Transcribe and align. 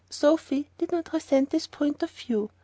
Sophy 0.09 0.67
did 0.79 0.91
not 0.91 1.13
resent 1.13 1.51
this 1.51 1.67
point 1.67 2.01
of 2.01 2.09
view. 2.09 2.49